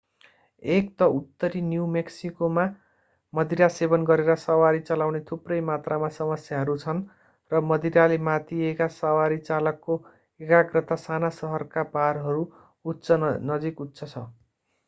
[0.63, 2.63] एक त उत्तरी न्यू मेक्सिकोमा
[3.33, 7.03] मदिरा सेवन गरेर सवारी चलाउने थुप्रै मात्रामा समस्याहरू छन्
[7.51, 9.99] र मदिराले मातिएका सवारी चालकको
[10.39, 14.27] एकाग्रता साना सहरका बारहरू नजिक उच्च छ